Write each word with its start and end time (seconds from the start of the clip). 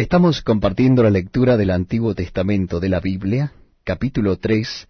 Estamos 0.00 0.40
compartiendo 0.40 1.02
la 1.02 1.10
lectura 1.10 1.58
del 1.58 1.68
Antiguo 1.68 2.14
Testamento 2.14 2.80
de 2.80 2.88
la 2.88 3.00
Biblia, 3.00 3.52
capítulo 3.84 4.38
3 4.38 4.88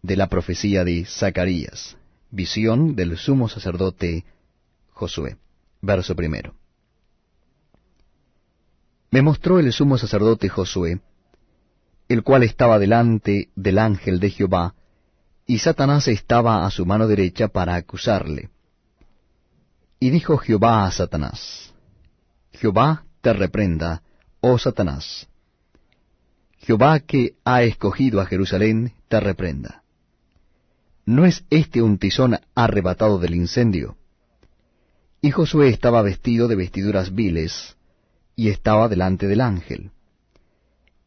de 0.00 0.16
la 0.16 0.28
profecía 0.28 0.82
de 0.82 1.04
Zacarías, 1.04 1.98
visión 2.30 2.96
del 2.96 3.18
sumo 3.18 3.50
sacerdote 3.50 4.24
Josué. 4.92 5.36
Verso 5.82 6.16
primero. 6.16 6.54
Me 9.10 9.20
mostró 9.20 9.58
el 9.58 9.70
sumo 9.74 9.98
sacerdote 9.98 10.48
Josué, 10.48 11.02
el 12.08 12.22
cual 12.22 12.42
estaba 12.42 12.78
delante 12.78 13.50
del 13.56 13.78
ángel 13.78 14.20
de 14.20 14.30
Jehová, 14.30 14.74
y 15.46 15.58
Satanás 15.58 16.08
estaba 16.08 16.64
a 16.64 16.70
su 16.70 16.86
mano 16.86 17.06
derecha 17.06 17.48
para 17.48 17.74
acusarle. 17.74 18.48
Y 20.00 20.08
dijo 20.08 20.38
Jehová 20.38 20.86
a 20.86 20.92
Satanás, 20.92 21.74
Jehová 22.52 23.04
te 23.20 23.34
reprenda, 23.34 24.02
oh 24.48 24.58
Satanás. 24.58 25.26
Jehová 26.58 27.00
que 27.00 27.34
ha 27.44 27.62
escogido 27.62 28.20
a 28.20 28.26
Jerusalén, 28.26 28.92
te 29.08 29.18
reprenda. 29.18 29.82
¿No 31.04 31.24
es 31.24 31.44
este 31.50 31.82
un 31.82 31.98
tizón 31.98 32.38
arrebatado 32.54 33.18
del 33.18 33.34
incendio? 33.34 33.96
Y 35.20 35.30
Josué 35.32 35.68
estaba 35.68 36.02
vestido 36.02 36.46
de 36.46 36.56
vestiduras 36.56 37.14
viles, 37.14 37.76
y 38.36 38.48
estaba 38.48 38.88
delante 38.88 39.26
del 39.26 39.40
ángel. 39.40 39.90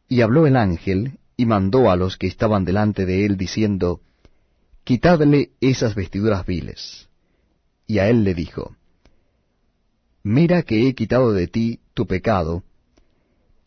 Y 0.08 0.20
habló 0.20 0.46
el 0.46 0.56
ángel, 0.56 1.18
y 1.36 1.46
mandó 1.46 1.90
a 1.90 1.96
los 1.96 2.18
que 2.18 2.26
estaban 2.26 2.64
delante 2.64 3.06
de 3.06 3.24
él, 3.24 3.36
diciendo, 3.36 4.00
Quitadle 4.84 5.52
esas 5.60 5.94
vestiduras 5.94 6.44
viles. 6.44 7.08
Y 7.86 7.98
a 7.98 8.08
él 8.08 8.24
le 8.24 8.34
dijo, 8.34 8.76
Mira 10.22 10.62
que 10.62 10.86
he 10.88 10.94
quitado 10.94 11.32
de 11.32 11.46
ti 11.46 11.80
tu 11.94 12.06
pecado, 12.06 12.64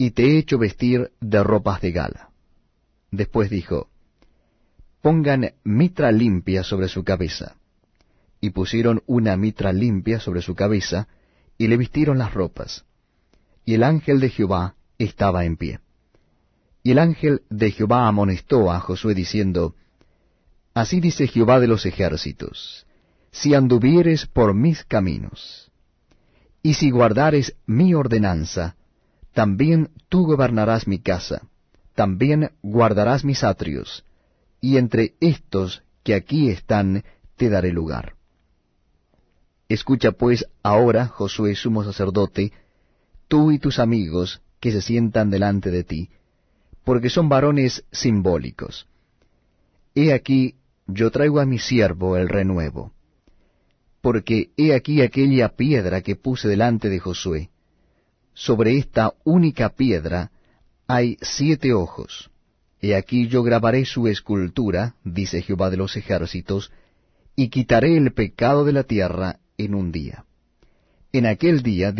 y 0.03 0.11
te 0.11 0.23
he 0.25 0.37
hecho 0.37 0.57
vestir 0.57 1.13
de 1.21 1.41
ropas 1.43 1.79
de 1.79 1.93
gala. 1.93 2.29
Después 3.09 3.49
dijo, 3.49 3.87
Pongan 5.01 5.53
mitra 5.63 6.11
limpia 6.11 6.61
sobre 6.65 6.89
su 6.89 7.05
cabeza. 7.05 7.55
Y 8.41 8.49
pusieron 8.49 9.01
una 9.05 9.37
mitra 9.37 9.71
limpia 9.71 10.19
sobre 10.19 10.41
su 10.41 10.55
cabeza, 10.55 11.07
y 11.57 11.67
le 11.67 11.77
vistieron 11.77 12.17
las 12.17 12.33
ropas. 12.33 12.83
Y 13.63 13.75
el 13.75 13.83
ángel 13.83 14.19
de 14.19 14.29
Jehová 14.29 14.75
estaba 14.97 15.45
en 15.45 15.55
pie. 15.55 15.79
Y 16.83 16.91
el 16.91 16.99
ángel 16.99 17.43
de 17.49 17.71
Jehová 17.71 18.05
amonestó 18.09 18.73
a 18.73 18.81
Josué 18.81 19.15
diciendo, 19.15 19.73
Así 20.73 20.99
dice 20.99 21.27
Jehová 21.27 21.61
de 21.61 21.67
los 21.67 21.85
ejércitos, 21.85 22.85
si 23.31 23.55
anduvieres 23.55 24.25
por 24.25 24.53
mis 24.53 24.83
caminos, 24.83 25.71
y 26.61 26.73
si 26.73 26.91
guardares 26.91 27.55
mi 27.65 27.93
ordenanza, 27.93 28.75
también 29.33 29.89
tú 30.09 30.25
gobernarás 30.25 30.87
mi 30.87 30.99
casa, 30.99 31.47
también 31.95 32.51
guardarás 32.61 33.25
mis 33.25 33.43
atrios, 33.43 34.05
y 34.61 34.77
entre 34.77 35.15
estos 35.19 35.83
que 36.03 36.15
aquí 36.15 36.49
están 36.49 37.03
te 37.35 37.49
daré 37.49 37.71
lugar. 37.71 38.15
Escucha 39.67 40.11
pues 40.11 40.45
ahora, 40.61 41.07
Josué 41.07 41.55
sumo 41.55 41.83
sacerdote, 41.83 42.51
tú 43.27 43.51
y 43.51 43.59
tus 43.59 43.79
amigos 43.79 44.41
que 44.59 44.71
se 44.71 44.81
sientan 44.81 45.29
delante 45.29 45.71
de 45.71 45.83
ti, 45.83 46.09
porque 46.83 47.09
son 47.09 47.29
varones 47.29 47.83
simbólicos. 47.91 48.87
He 49.95 50.13
aquí 50.13 50.55
yo 50.87 51.11
traigo 51.11 51.39
a 51.39 51.45
mi 51.45 51.59
siervo 51.59 52.17
el 52.17 52.29
renuevo. 52.29 52.91
Porque 54.01 54.51
he 54.57 54.73
aquí 54.73 55.01
aquella 55.01 55.49
piedra 55.49 56.01
que 56.01 56.15
puse 56.15 56.47
delante 56.47 56.89
de 56.89 56.99
Josué. 56.99 57.49
Sobre 58.33 58.77
esta 58.77 59.13
única 59.23 59.69
piedra 59.69 60.31
hay 60.87 61.17
siete 61.21 61.73
ojos. 61.73 62.29
He 62.81 62.95
aquí 62.95 63.27
yo 63.27 63.43
grabaré 63.43 63.85
su 63.85 64.07
escultura, 64.07 64.95
dice 65.03 65.41
Jehová 65.41 65.69
de 65.69 65.77
los 65.77 65.95
ejércitos, 65.95 66.71
y 67.35 67.49
quitaré 67.49 67.97
el 67.97 68.13
pecado 68.13 68.65
de 68.65 68.73
la 68.73 68.83
tierra 68.83 69.39
en 69.57 69.75
un 69.75 69.91
día. 69.91 70.25
En 71.11 71.25
aquel 71.25 71.61
día, 71.61 71.91